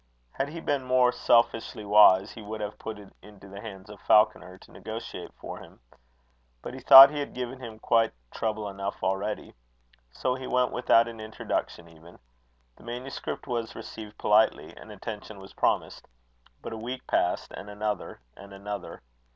Had 0.31 0.49
he 0.49 0.59
been 0.59 0.81
more 0.83 1.11
selfishly 1.11 1.85
wise, 1.85 2.31
he 2.31 2.41
would 2.41 2.59
have 2.59 2.79
put 2.79 2.97
it 2.97 3.13
into 3.21 3.47
the 3.47 3.61
hands 3.61 3.87
of 3.87 4.01
Falconer 4.01 4.57
to 4.57 4.71
negotiate 4.71 5.31
for 5.39 5.59
him. 5.59 5.79
But 6.63 6.73
he 6.73 6.79
thought 6.79 7.11
he 7.11 7.19
had 7.19 7.35
given 7.35 7.59
him 7.59 7.77
quite 7.77 8.11
trouble 8.31 8.67
enough 8.67 9.03
already. 9.03 9.53
So 10.11 10.33
he 10.33 10.47
went 10.47 10.71
without 10.71 11.07
an 11.07 11.19
introduction 11.19 11.87
even. 11.87 12.17
The 12.77 12.83
manuscript 12.83 13.45
was 13.45 13.75
received 13.75 14.17
politely, 14.17 14.75
and 14.75 14.91
attention 14.91 15.37
was 15.39 15.53
promised. 15.53 16.07
But 16.63 16.73
a 16.73 16.77
week 16.77 17.05
passed, 17.05 17.51
and 17.51 17.69
another, 17.69 18.21
and 18.35 18.53
another. 18.53 19.03